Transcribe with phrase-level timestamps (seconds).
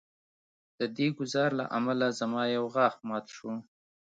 [0.79, 3.51] د دې ګزار له امله زما یو غاښ مات شو